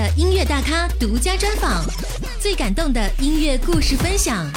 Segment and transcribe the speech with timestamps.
[0.00, 1.84] 的音乐大咖独家专访，
[2.40, 4.50] 最感动的音乐故事分享，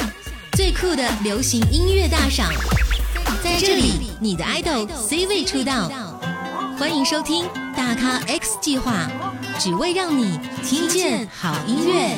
[0.52, 2.50] 最酷的流行音乐大赏，
[3.42, 5.90] 在这里，你的 idol C 位出道。
[6.78, 7.44] 欢迎收听
[7.76, 9.06] 大咖 X 计划，
[9.58, 12.16] 只为让你听见好音乐。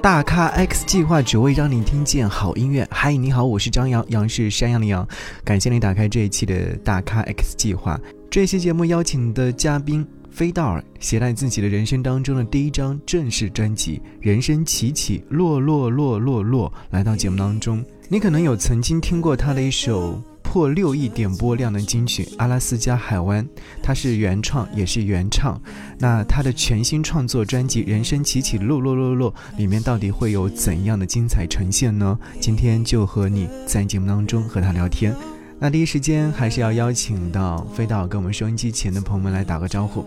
[0.00, 2.86] 大咖 X 计划只为让你听见好音乐。
[2.92, 5.04] 嗨，你好，我是张扬，杨是山羊的羊。
[5.42, 7.98] 感谢你打开这一期的大咖 X 计划。
[8.30, 10.06] 这期节目邀请的嘉宾。
[10.32, 17.84] 飞道尔携带自己的人生当中的第一张正式专辑《人生起起落落落落落》来到节目当中。
[18.08, 23.44] 你可能有曾经听过他的一首破六亿点播量的金曲《阿拉斯加海湾》，
[23.82, 25.60] 他是原创也是原唱。
[25.98, 32.18] 那他的全新创作专辑《人生起起落落落落》里面到底会有怎样的精彩呈现呢？
[32.40, 35.14] 今天就和你在节目当中和他聊天。
[35.58, 40.04] 那第一时间还是要邀请到飞道跟我们收音机前的朋友们来打个招呼。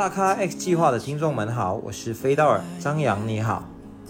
[0.00, 3.68] 大咖 X 计划的听众们好，我是飞道尔张扬，你好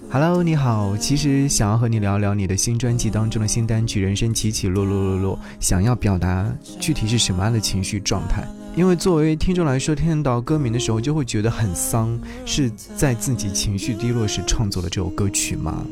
[0.09, 0.97] ，Hello，你好。
[0.97, 8.47] 其实想要和你聊聊你的新专辑当中的新单曲《人生起起落落落落》，想要表达具体是什么样的情绪状态？
[8.77, 12.17] 因为作为听众来说，听到歌名的时候就会觉得很丧，
[12.47, 15.85] 是在自己情绪低落时创作的这首歌曲吗？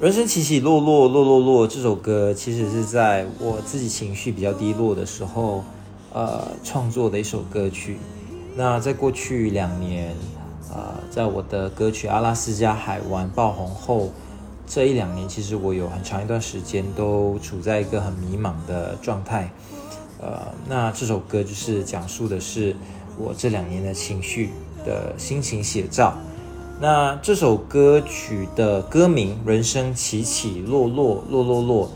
[0.04, 5.64] 《人生起起落落落落落》这首歌其实是在我自己情绪比较低落的时候，
[6.12, 7.96] 呃，创作的一首歌曲。
[8.54, 10.14] 那在过去两年，
[10.70, 14.10] 呃，在我的歌曲《阿拉斯加海湾》爆红后，
[14.66, 19.50] 这一两年其实我有很长一段时间都处在一个很迷茫的状态。
[20.20, 22.76] 呃，那这首歌就是讲述的是
[23.18, 24.50] 我这两年的情绪
[24.84, 26.12] 的心情写照。
[26.78, 31.86] 那这首歌曲的歌名《人生起起落落落落落》，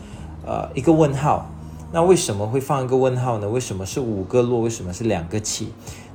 [0.45, 1.45] 呃，一个问号。
[1.91, 3.47] 那为什么会放一个问号呢？
[3.47, 4.59] 为什么是五个落？
[4.59, 5.69] 为什么是两个起？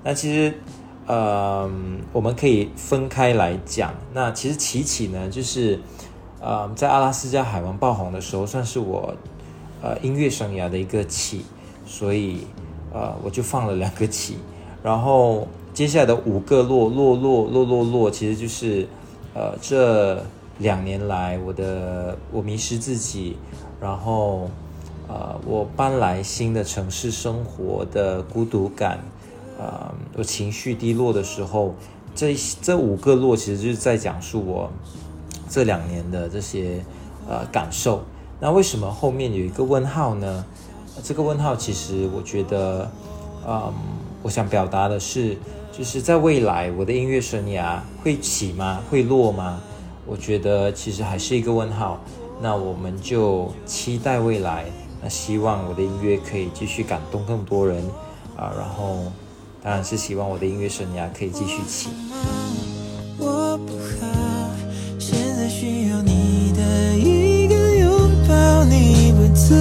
[0.04, 0.52] 那其实，
[1.06, 1.70] 呃，
[2.12, 3.94] 我们可以分开来讲。
[4.12, 5.78] 那其实起起呢，就是，
[6.40, 9.14] 呃，在阿拉斯加海湾爆红的时候，算是我，
[9.80, 11.44] 呃，音乐生涯的一个起，
[11.86, 12.46] 所以，
[12.92, 14.38] 呃，我就放了两个起。
[14.82, 18.88] 然后接下来的五个落落落落落落，其实就是，
[19.34, 20.20] 呃，这
[20.58, 23.36] 两年来我的我迷失自己，
[23.80, 24.50] 然后，
[25.06, 28.98] 呃，我搬来新的城市生活的孤独感。
[29.62, 31.72] 呃，我情绪低落的时候，
[32.16, 34.68] 这这五个落其实就是在讲述我
[35.48, 36.84] 这两年的这些
[37.28, 38.02] 呃感受。
[38.40, 40.44] 那为什么后面有一个问号呢？
[41.04, 42.90] 这个问号其实我觉得，
[43.46, 43.72] 嗯，
[44.20, 45.36] 我想表达的是，
[45.70, 48.82] 就是在未来我的音乐生涯会起吗？
[48.90, 49.60] 会落吗？
[50.04, 52.00] 我觉得其实还是一个问号。
[52.40, 54.64] 那我们就期待未来，
[55.00, 57.80] 那希望我的音乐可以继续感动更多人
[58.36, 59.04] 啊，然后。
[59.62, 61.88] 当然是希望我的音乐生涯可以继续起。
[63.16, 64.50] 我不好，
[64.98, 69.54] 现在需要你的一个拥抱，你不在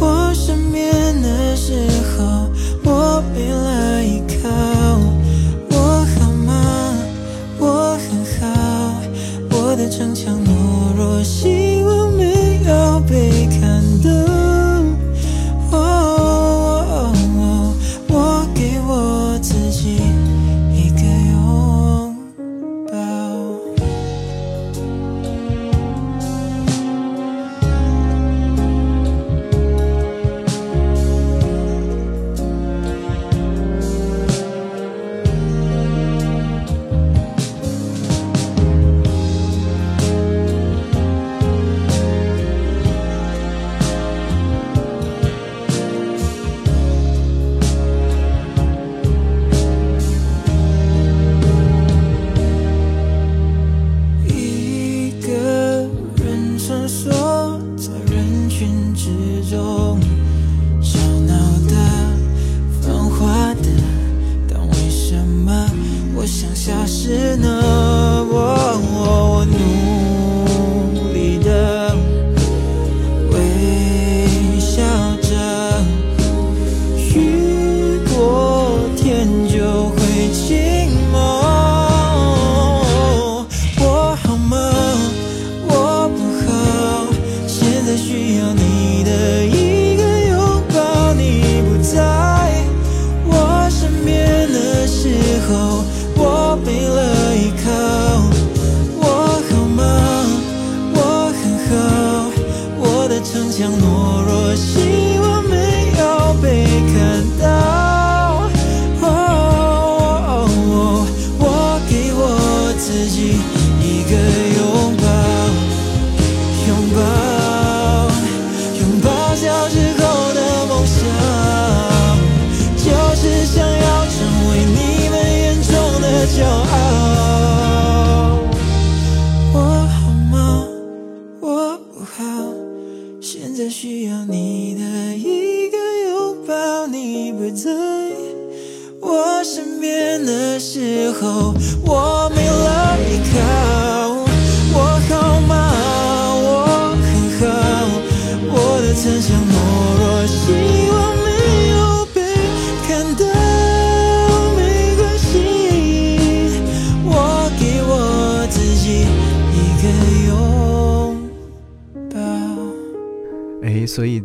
[0.00, 2.48] 我身边的时候，
[2.84, 3.48] 我没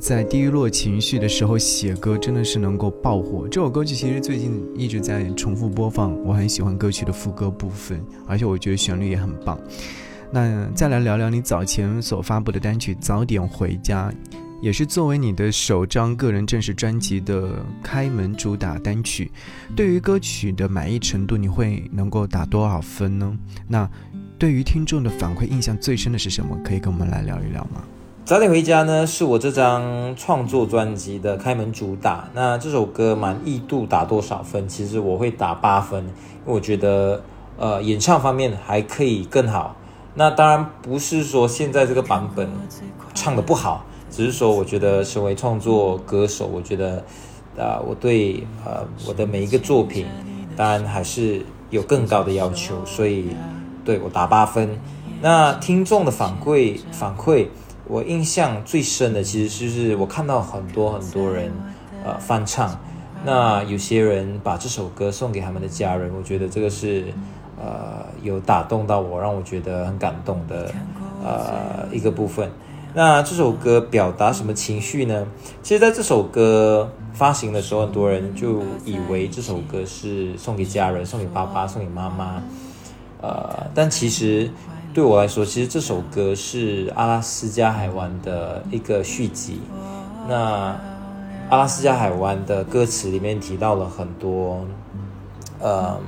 [0.03, 3.47] 在低落情绪的时候写歌真的是能够爆火。
[3.47, 9.57] 这首歌曲其实最近一直在重复播放，我很喜欢歌曲的副歌部分，而且我觉得旋律也很棒。
[10.29, 14.11] 那再来聊聊你早前所发布的单曲《早点回家》，
[14.61, 19.31] 也是作为你的首张个人正式专辑的开门主打单曲。
[19.73, 23.37] 对于歌曲的满意程度，你会能够打多少分呢？
[23.69, 23.89] 那
[24.37, 26.59] 对于听众的反馈，印象最深的是什么？
[26.61, 27.81] 可以跟我们来聊一聊吗？
[28.25, 32.29] 早点回家呢，是我这张创作专辑的开门主打。
[32.33, 34.65] 那这首歌满意度打多少分？
[34.65, 37.21] 其实我会打八分，因为我觉得
[37.57, 39.75] 呃演唱方面还可以更好。
[40.15, 42.49] 那当然不是说现在这个版本
[43.13, 47.03] 唱的不好，只是说我觉得身为创作歌手，我觉得
[47.57, 50.07] 啊、我对呃我的每一个作品，
[50.55, 53.35] 当然还是有更高的要求，所以
[53.83, 54.79] 对我打八分。
[55.21, 57.47] 那听众的反馈反馈，
[57.87, 61.51] 我印象最深的其实就是我看到很多很多人
[62.05, 62.79] 呃翻唱，
[63.25, 67.05] 那有些人把这首歌送给他们的家人，我觉得这个是
[67.61, 70.71] 呃有打动到我，让我觉得很感动的
[71.23, 72.49] 呃一个部分。
[72.95, 75.25] 那这首歌表达什么情绪呢？
[75.63, 82.43] 其实，在这首歌发行的时候，很多人就以为这首歌是送给家人、送给爸爸、送给妈妈。
[83.19, 84.51] 呃，但其实
[84.93, 89.59] 对我来说，其实这首歌是阿拉斯加海湾的一个续集。
[90.29, 90.79] 那
[91.49, 94.63] 阿拉斯加海湾的歌词里面提到了很多，
[95.59, 95.99] 呃，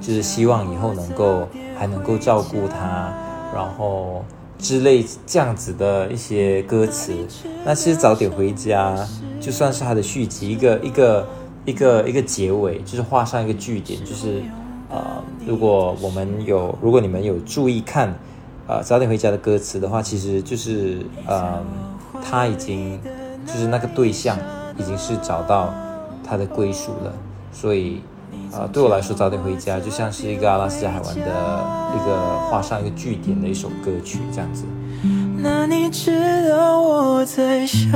[0.00, 1.48] 就是希望以后能够
[1.78, 3.14] 还能够照顾他，
[3.54, 4.24] 然后
[4.58, 7.12] 之类这样子的一些歌词。
[7.64, 8.96] 那其实早点回家，
[9.40, 11.28] 就算是它的续集，一个一个
[11.64, 14.42] 一个一个结尾，就是画上一个句点，就是
[14.90, 18.14] 呃，如果我们有，如果你们有注意看，
[18.66, 21.62] 呃，早点回家的歌词的话，其实就是呃，
[22.22, 23.00] 他已经
[23.46, 24.38] 就是那个对象
[24.78, 25.72] 已经是找到
[26.26, 27.12] 他的归属了，
[27.52, 28.00] 所以
[28.52, 31.22] 呃，对我来说，早点回家就像是一个阿拉斯加海湾的
[31.94, 34.64] 一个画上一个句点的一首歌曲这样子。
[35.36, 37.90] 那你知道我在想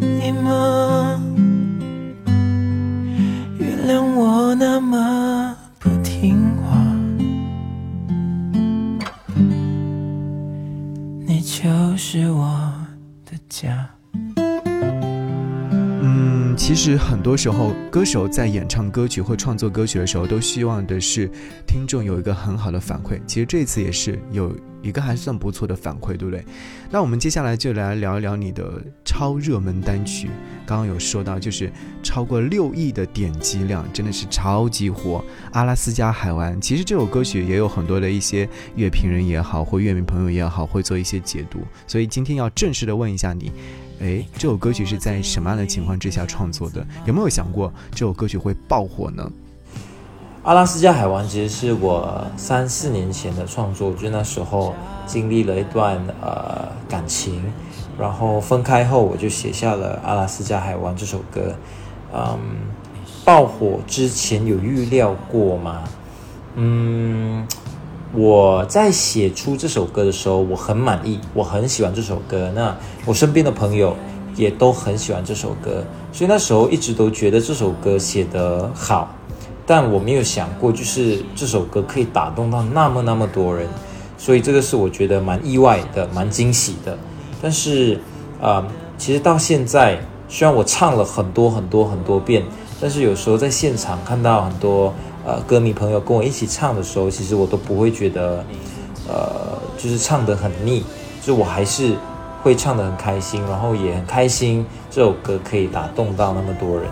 [0.00, 1.20] 你吗？
[3.58, 5.39] 原谅我那么
[12.02, 12.72] 是我
[13.26, 13.99] 的家。
[16.62, 21.26] 其实很多时候，歌手在演唱歌曲或创作歌曲的时候，都希望的是
[21.66, 23.18] 听众有一个很好的反馈。
[23.26, 26.44] 其实这次也是有一个还算不错的反馈，对不对？
[26.90, 30.28] 那我们接下来就来聊一聊你的超热门单曲。
[30.66, 35.24] 刚刚有说到，就是超过六亿的点击量，真的是超级火。
[35.52, 38.46] 阿拉斯加海湾，其实这首歌曲也有很多的一些
[38.76, 41.60] 乐评人也好，或乐迷朋友也好，会做一些解读。
[41.86, 43.50] 所以今天要正式的问一下你。
[44.00, 46.84] 诶，这首歌曲是在什么样的情况之下创作的？
[47.04, 49.30] 有没有想过这首歌曲会爆火呢？
[50.42, 54.74] 阿拉斯加海湾其实是我三四年前的创作，就那时候
[55.06, 57.44] 经历了一段呃感情，
[57.98, 61.54] 然后分开后我就写下了《阿拉斯加海湾》这首歌。
[62.14, 62.38] 嗯，
[63.22, 65.84] 爆火之前有预料过吗？
[66.54, 67.46] 嗯，
[68.12, 72.50] 我在写出这首歌的时候，我很满意，我很喜欢这首歌。
[72.54, 72.76] 那
[73.06, 73.96] 我身边的朋友
[74.34, 79.14] 也都很喜欢这首歌，所以那时候一直都觉得这首歌写得好。
[79.64, 83.68] 但我没有想过，就是这首歌可以打动到那么那么多人，
[84.18, 86.98] 所以这个是我觉得蛮意外的，蛮惊喜的。
[87.40, 88.00] 但是，
[88.42, 88.66] 啊、
[88.98, 92.42] 其实到现在，虽然我唱了很多很多很多遍，
[92.80, 94.92] 但是有时候在现场看到很多
[95.24, 98.44] 呃歌迷朋友跟我一起唱的时候，其实我都不会觉得，
[99.08, 100.84] 呃，就是唱得很腻，
[101.22, 101.94] 就我还是
[102.42, 106.88] 会唱得很开心，然后也很开心这首歌可以打动到那么多人。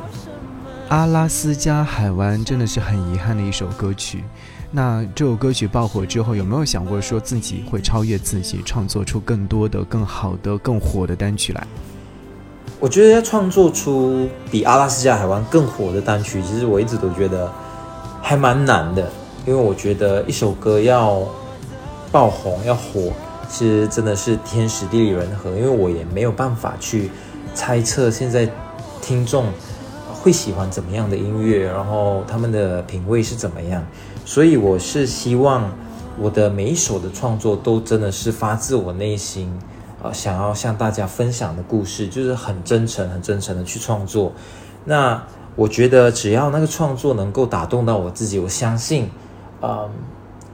[0.88, 4.24] 阿拉斯加海湾真的是很遗憾的一首歌曲。
[4.70, 11.66] 那这首歌曲爆火之后，有没有想过说自己会超越自己，创作出更多的、更好的、更火的单曲来？
[12.80, 17.50] 我觉得要创作出比阿拉斯加海湾更火的单曲，其实我一直都觉得
[18.22, 19.10] 还蛮难的，
[19.46, 21.22] 因为我觉得一首歌要
[22.12, 23.12] 爆红、要火，
[23.48, 27.10] 其实真的是天时地利人和，因为我也没有办法去
[27.54, 28.48] 猜测现在
[29.00, 29.46] 听众
[30.20, 33.82] 会喜欢怎么样的音乐，然后他们的品味是怎么样。
[34.24, 35.70] 所以我是希望
[36.18, 39.50] 我的每一首的创作都真的是发自我内心，
[40.02, 44.32] 呃，想要向大家分享的故事，就是很真诚、很真诚的去创作。
[44.84, 45.22] 那
[45.58, 49.10] 我觉得只要那个创作能够打动到我自己，我相信，
[49.60, 49.90] 嗯，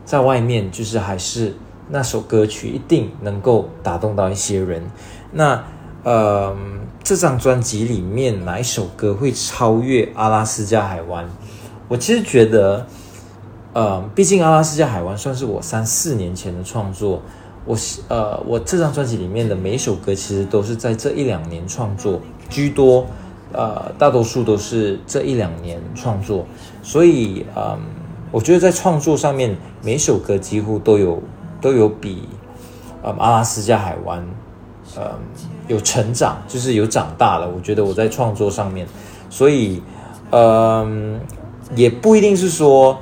[0.06, 1.54] 在外面就是还是
[1.90, 4.82] 那首歌曲一定能够打动到一些人。
[5.30, 5.62] 那
[6.04, 6.56] 呃，
[7.02, 11.28] 这张专辑里面哪一首歌会超越阿拉斯加海湾？
[11.88, 12.86] 我其实觉得。
[13.74, 17.20] 呃，毕竟阿拉斯加海湾算是我三四年前的创作，
[17.64, 23.04] 我呃，我这张专辑里面的每一首歌其实都是在这一两年创作居多，
[23.54, 26.44] 呃，大多数都是这一两年创作，
[26.82, 27.78] 所以嗯，
[28.30, 31.22] 我觉得在创作上面，每首歌几乎都有
[31.60, 32.28] 都有比
[33.02, 34.22] 呃阿拉斯加海湾
[34.96, 35.12] 呃
[35.68, 37.48] 有成长，就是有长大了。
[37.48, 38.86] 我觉得我在创作上面，
[39.30, 39.82] 所以
[40.30, 41.18] 嗯，
[41.74, 42.98] 也不一定是说。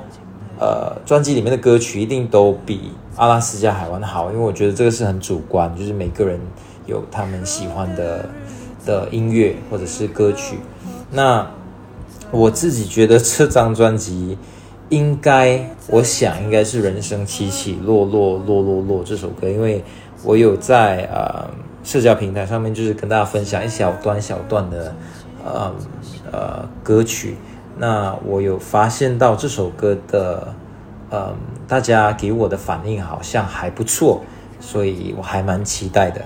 [0.59, 6.39] 呃，专辑里面的歌曲一定都比阿拉斯加海湾好，因为我觉得这个是很主观，就是每个人
[6.85, 8.23] 有他们喜欢的
[8.85, 10.57] 的音乐或者是歌曲。
[11.11, 11.47] 那
[12.31, 14.37] 我自己觉得这张专辑
[14.89, 19.83] 应该，我想应该是《人生起起落落落落落》这首歌，因为
[20.23, 21.49] 我有在呃
[21.83, 24.95] 社交平台上面就是跟大家分享一小段小段的
[25.43, 25.73] 呃
[26.31, 27.35] 呃歌曲。
[27.77, 30.53] 那我有发现到这首歌的，
[31.11, 31.35] 嗯，
[31.67, 34.21] 大家给我的反应好像还不错，
[34.59, 36.21] 所以我还蛮期待的。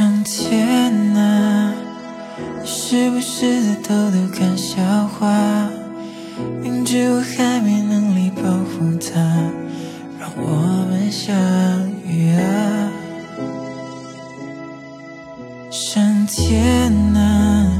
[0.00, 1.74] 上天啊
[2.62, 5.68] 你是不是在偷偷看笑话
[6.62, 9.20] 明知我还没能力保护她
[10.18, 11.36] 让我们相
[12.02, 12.90] 遇啊。
[15.70, 17.70] 上天啊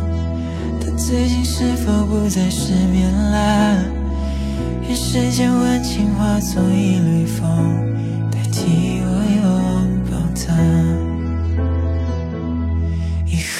[0.78, 3.82] 她最近是否不再失眠啦
[4.82, 7.48] 愿世间温情化作一缕风
[8.30, 9.08] 代替我
[9.42, 10.99] 拥抱她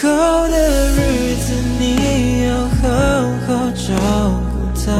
[0.00, 2.88] 以后的日子你要好
[3.47, 3.92] 好照
[4.50, 4.90] 顾她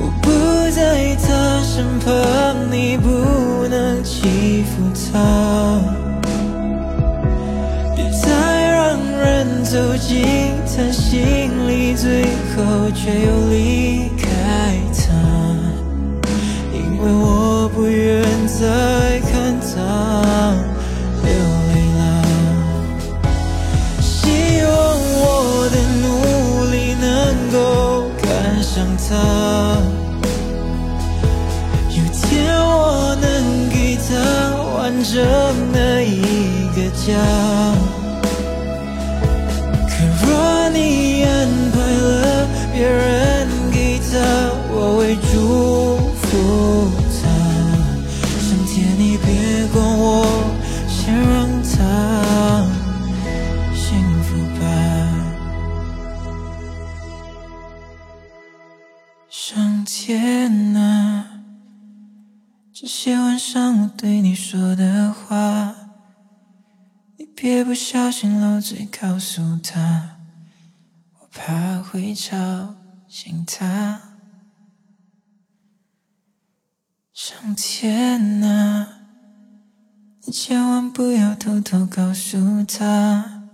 [0.00, 0.28] 我不
[0.72, 5.80] 在她身旁你不能欺负她
[7.94, 10.24] 别再让人走进
[10.66, 12.24] 她心里最
[12.56, 15.14] 后却又离开她
[16.74, 18.25] 因为我不愿
[37.06, 37.12] 可
[40.26, 44.04] 若你安排了别人给他，
[44.72, 46.26] 我为祝福
[47.14, 47.22] 他。
[48.40, 49.28] 上天，你别
[49.72, 50.26] 管我，
[50.88, 51.76] 先让他
[53.72, 53.84] 幸
[54.24, 54.64] 福吧。
[59.30, 61.24] 上天啊，
[62.72, 65.85] 这些晚上我对你说的话。
[67.36, 70.16] 别不小心漏嘴告诉他，
[71.20, 72.74] 我怕会吵
[73.06, 74.00] 醒他。
[77.12, 79.02] 上天啊，
[80.24, 83.50] 你千万不要偷偷告诉他，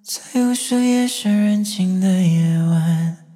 [0.00, 3.26] 在无数夜深人静的夜晚，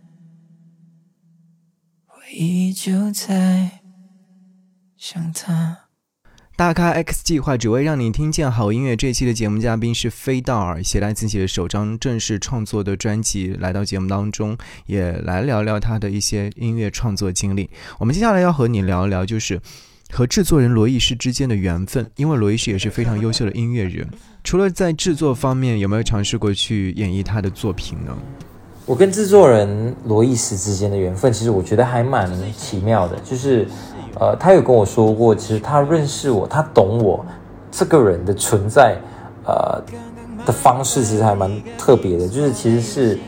[2.07, 3.81] 我依旧在
[4.97, 5.86] 想他。
[6.57, 8.97] 大咖 X 计划只为让你听见好音乐。
[8.97, 17.69] 这期的节目嘉宾是飞道尔，携带自己的首张正式创作的专辑来到节目当中，也来聊聊他的一些音乐创作经历。
[17.99, 19.61] 我们接下来要和你聊一聊，就是
[20.11, 24.09] 和制作人罗艺师之间的缘分，因为罗艺师也是非常优秀的音乐人。
[24.43, 28.17] 除了在制作方面，有没有尝试过去演绎他的作品呢？
[28.87, 33.69] 我跟制作人罗艺师之间的缘分，其实我觉得还蛮奇妙的，就是。
[34.19, 37.25] 呃，他有跟我说过，其实他认识我，他懂我
[37.71, 38.97] 这个人的存在，
[39.45, 39.81] 呃
[40.47, 43.19] 的方式其实还蛮特别的，就是其实是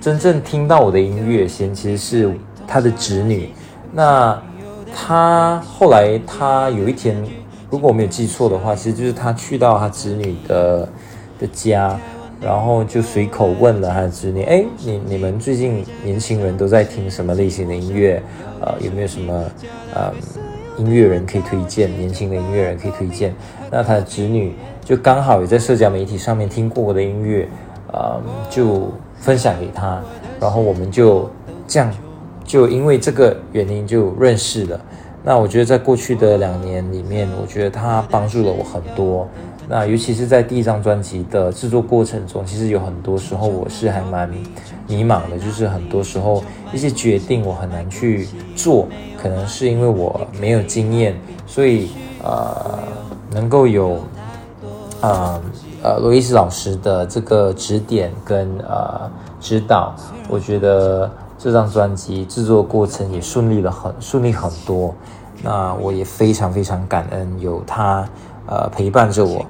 [0.00, 2.34] 真正听到我的音乐先，其实是
[2.66, 3.50] 他的侄女。
[3.92, 4.38] 那
[4.94, 7.16] 他后来他有一天，
[7.70, 10.88] 如果我没有记错的话，其实就是他去到他侄女的
[11.38, 11.98] 的家，
[12.40, 18.22] 然后就随口问了他的侄女：“哎，你你们最近年轻人都在听什么类型的音乐？”
[18.64, 19.44] 呃，有没有什么
[19.94, 20.10] 呃
[20.78, 21.94] 音乐人可以推荐？
[21.98, 23.34] 年轻的音乐人可以推荐？
[23.70, 27.46] 那他的侄女就刚好也在社交媒体上面听过我的音乐，
[27.92, 30.02] 呃，就分享给他，
[30.40, 31.30] 然后我们就
[31.68, 31.92] 这样，
[32.42, 34.80] 就因为这个原因就认识了。
[35.26, 39.26] 那我觉得在过去的两年里面，我觉得他帮助了我很多。
[39.66, 44.28] 那尤其是在第一张专辑的制作过程中，其实有很多时候我是还蛮
[44.86, 51.88] 迷茫的，就是很多时候一些决定我很难去做，可能是因为我没有经验，所以
[52.22, 52.78] 呃
[53.32, 53.98] 能够有
[55.00, 55.42] 呃
[55.82, 59.10] 呃罗伊斯老师的这个指点跟呃
[59.40, 59.96] 指导，
[60.28, 61.10] 我觉得
[61.44, 64.94] 这张专辑制作过程也顺利了很顺利很多。
[65.42, 68.08] 那我也非常非常感恩有他。
[68.46, 69.44] 呃，陪伴着我，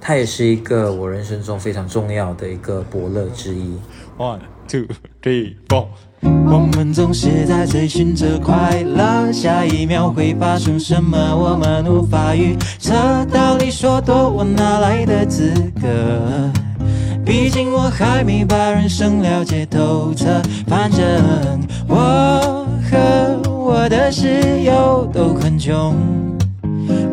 [0.00, 3.76] 他也是一个我人生中非常重要的一个伯乐之一。
[4.18, 4.86] One two
[5.22, 5.86] three four，
[6.22, 12.94] 我们总是在追寻着快乐，下一秒会发生什么，我们无法预测。
[13.26, 16.65] 道理说多，我哪来的资格？
[17.26, 20.40] 毕竟我还没把人生了解透彻。
[20.66, 25.94] 反正我和我的室友都很穷。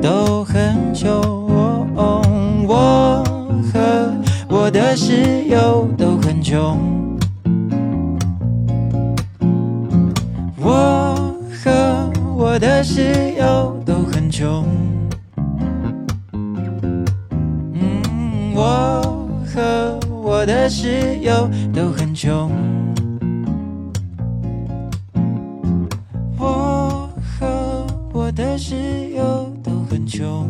[0.02, 1.10] 都很穷，
[2.68, 3.24] 我
[3.72, 4.14] 和
[4.50, 6.78] 我的室友都很穷，
[10.58, 14.66] 我和我的室友都很穷，
[17.74, 18.93] 嗯，我
[20.44, 22.52] 我的室友都很穷，
[26.38, 28.76] 我和我的室
[29.16, 29.72] 友都。
[29.90, 30.50] 很穷，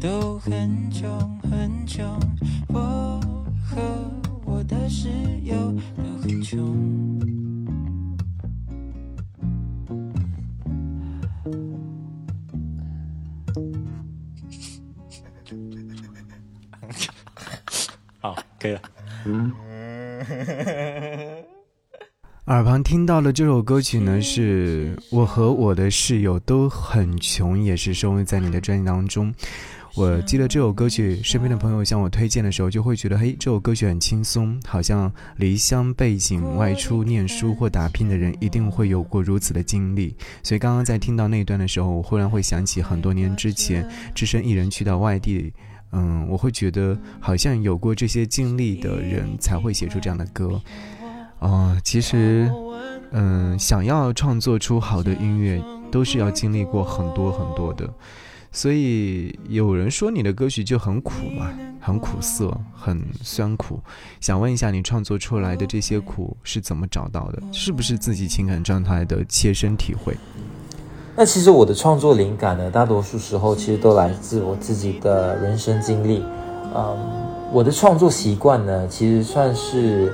[0.00, 1.10] 都很穷
[1.50, 2.06] 很穷。
[2.68, 3.20] 我
[3.64, 3.82] 和
[4.44, 5.08] 我的室
[5.42, 5.56] 友
[5.96, 6.97] 都很穷。
[18.58, 18.80] 可以了。
[19.26, 19.52] 嗯。
[22.46, 29.34] 耳旁听到的这首歌曲呢，是我和我的室友都很穷，也是收录在你的专辑当中。
[29.94, 40.16] 我记得这首歌曲，身边的朋友向我推荐的时候，就会觉得，嘿，这首歌曲很轻松，好像离乡背井外出念书或打拼的人一定会有过如此的经历。
[40.42, 45.52] 所以刚刚在听到那一段的时候，我忽然会想起很多年之前，只身一人去到外地，
[45.92, 50.60] 嗯，我会觉得好像有过这些经历的人才会写出这样的歌。
[51.38, 52.50] 哦，其实，
[53.12, 57.88] 嗯，想要创作出好的音乐，都是要经历过很多很多的。
[58.50, 63.78] 所以有人说你的歌曲就很苦嘛，很苦涩，很酸苦。
[64.20, 67.42] 想问一下，你创作出来的这些苦是怎么找到的？
[67.52, 70.16] 是不是自己情感状态的切身体会？
[71.20, 76.22] 那其实我的创作灵感呢，大多数时候其实都来自我自己的人生经历。
[76.72, 76.96] 嗯，
[77.52, 80.12] 我的创作习惯呢，其实算是。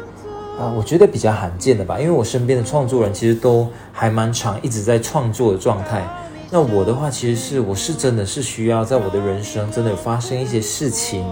[0.57, 6.07] 啊，我觉得比较罕见的吧，因为我身边的创作人其实都还蛮长，一直在创作的状态。
[6.49, 11.25] 那我的话，其实是我是真的是需要在我的人生真的有发生一些事情，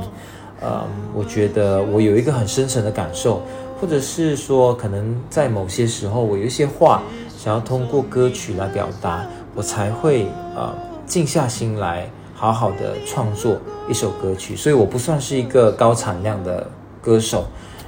[0.60, 0.82] 呃，
[1.14, 3.40] 我觉得我有一个很深沉的感受，
[3.80, 7.00] 或者是说可能在某些时候我有一些话
[7.38, 10.74] 想要通过歌曲来表达，我才会呃
[11.06, 13.56] 静下心来，好好的创作
[13.88, 14.56] 一首歌曲。
[14.56, 16.66] 所以我不算是一个高产量的
[17.00, 17.46] 歌手。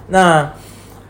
[0.09, 0.51] 那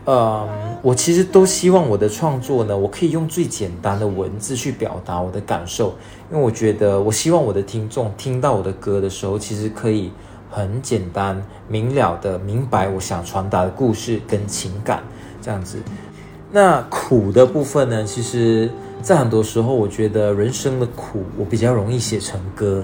[0.05, 0.47] 呃，
[0.83, 5.95] 我其实都希望我的创作呢，我可以用最简单的文字去表达我的感受，
[6.31, 10.11] 因为我觉得，我希望我的听众听到我的歌的时候，其实可以
[10.51, 15.03] 很简单明了的明白我想传达的故事跟情感
[15.41, 15.79] 这样子。
[16.51, 18.69] 那苦的部分呢，其实
[19.05, 22.83] 在很多时候，我觉得人生的苦，我比较容易写成歌。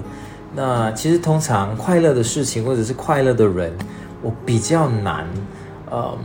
[0.54, 3.72] 那其实通常快乐的事情或者是快乐的人，
[4.22, 5.26] 我比较难，
[5.90, 6.16] 嗯。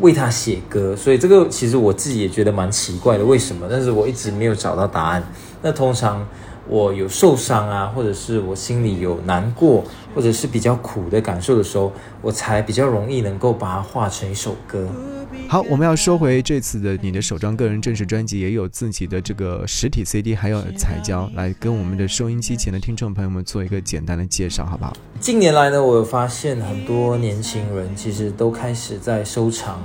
[0.00, 3.68] 为他写歌，所以这个其实我自己也觉得蛮奇怪的，为什么？
[3.70, 5.22] 但是我一直没有找到答案。
[5.60, 6.26] 那通常
[6.68, 14.88] 我有受伤啊，或者是我心里有难过，或者是比较苦的感受的时候，我才比较容易能够把它化成一首歌。
[15.48, 24.92] 好，我们要说回这次的你的首张个人正式专辑，也有自己的这个实体 CD，还有彩胶，来跟我们的收音机前的听众朋友们做一个简单的介绍，好不好？
[25.20, 29.80] 近年来呢，我有发现很多年轻人其实都开始在收藏，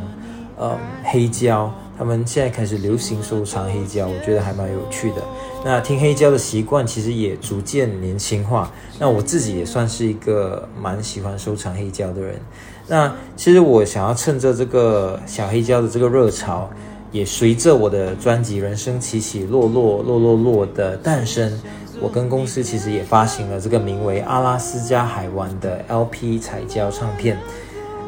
[0.60, 5.24] 嗯，黑胶，他们现在开始流行收藏黑胶，我觉得还蛮有趣的。
[5.66, 12.40] 那听黑胶的习惯其实也逐渐年轻化，那我自己也算是一个蛮喜欢收藏黑胶的人。
[12.88, 16.70] 那其实我想要趁着这个小黑胶的这个热潮，
[17.12, 21.60] 也随着我的专辑《人生起起落落落落落》的诞生，
[22.00, 27.38] 我跟公司其实也发行了这个名为《阿拉斯加海湾》的 LP 彩胶唱片。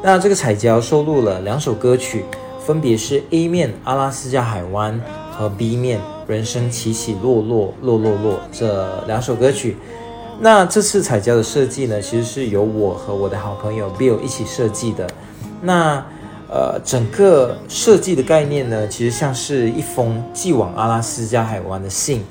[0.01, 2.23] 那这个彩胶收录了两首歌曲，
[2.69, 4.93] 分别是 A 面《阿拉斯加海湾》
[5.35, 9.75] 和 B 面《人生起起落落落落落》这两首歌曲。
[10.39, 15.09] 那这次彩胶的设计呢，其实是由我和我的好朋友 Bill 一起设计的。
[15.63, 16.05] 那
[16.47, 22.23] 呃，整个设计的概念呢，其实像是一封寄往阿拉斯加海湾的信。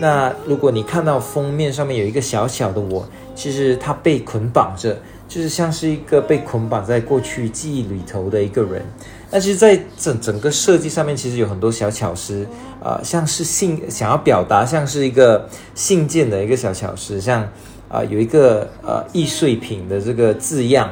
[0.00, 8.84] 那如果你看到封面上面有一个小小的我，其实它被捆绑着，就是像是一个被捆绑在过去记忆里头的一个人。
[9.30, 12.46] 那其实，在整整个设计上面，其实有很多小巧思，
[12.82, 17.46] 啊，像是信想要表达，像是一个信件的一个小巧思，像
[17.90, 20.90] 啊有一个呃易碎品的这个字样，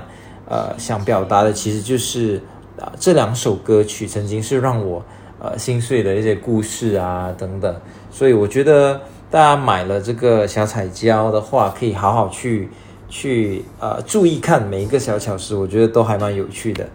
[0.51, 2.42] 呃，想表达的其实就是
[2.79, 5.03] 啊这两首歌曲曾经是让我
[5.40, 7.75] 呃心碎的一些故事啊等等，
[8.11, 12.68] 所以我觉得大家买了这个小彩胶的话，可以好好去
[13.09, 16.87] 去呃注意看每一个小巧思，我觉得都还蛮有趣的。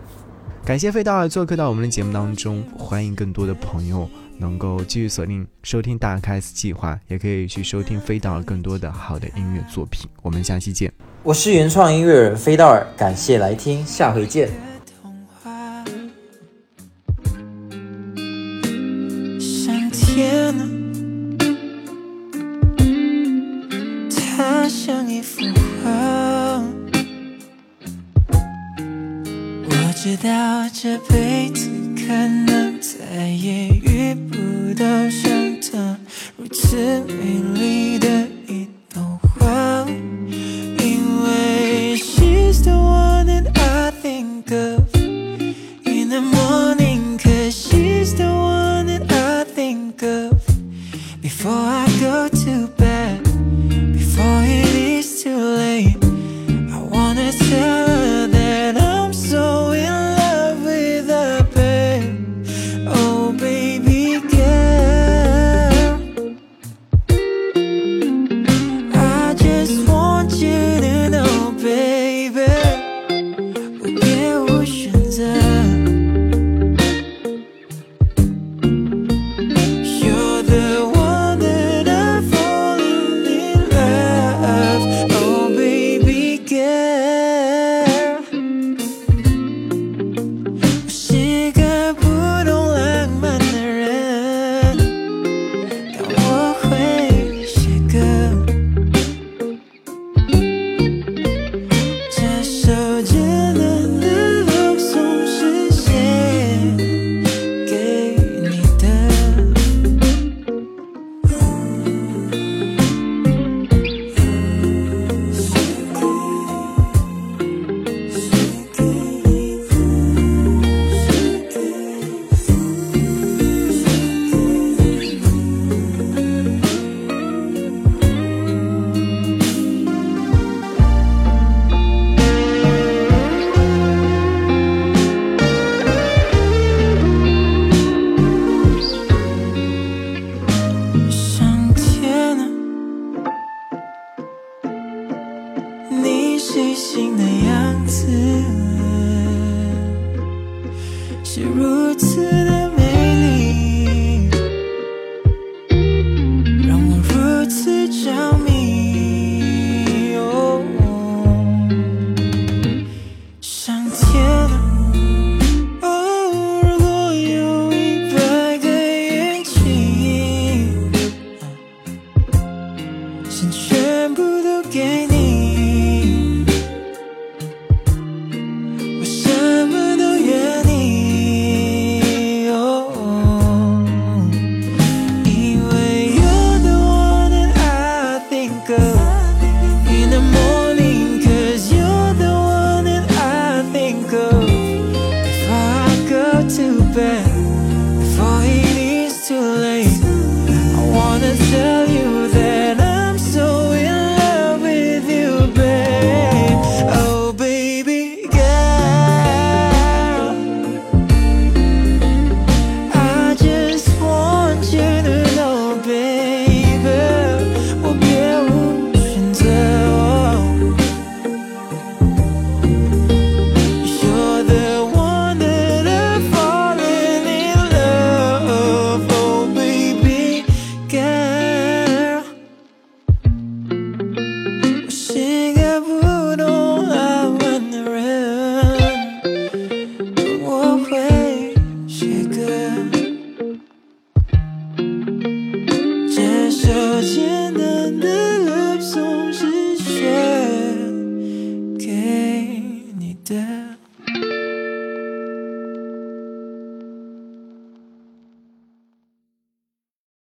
[0.64, 10.08] 感谢飞道尔做客到我们的节目当中，欢迎更多的朋友能够继续锁定收听大开 S 计划，也可以去收听飞道尔更多的好的音乐作品。
[10.22, 10.92] 我们下期见。
[11.24, 14.71] 我是原创音乐人飞道尔，感谢来听，下回见。